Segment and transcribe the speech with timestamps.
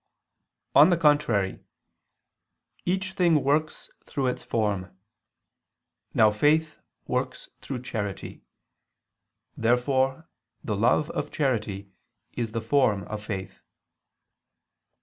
[0.73, 1.59] On the contrary,
[2.85, 4.89] Each thing works through its form.
[6.15, 8.41] Now faith works through charity.
[9.55, 10.27] Therefore
[10.63, 11.91] the love of charity
[12.33, 13.61] is the form of faith.